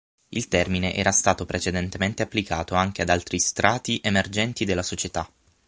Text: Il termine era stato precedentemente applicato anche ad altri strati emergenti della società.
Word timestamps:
Il 0.29 0.47
termine 0.47 0.95
era 0.95 1.11
stato 1.11 1.45
precedentemente 1.45 2.23
applicato 2.23 2.73
anche 2.73 3.03
ad 3.03 3.09
altri 3.09 3.37
strati 3.37 4.01
emergenti 4.03 4.65
della 4.65 4.81
società. 4.81 5.31